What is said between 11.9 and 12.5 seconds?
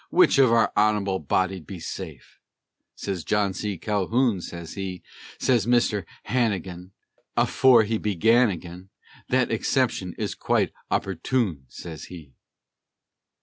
he.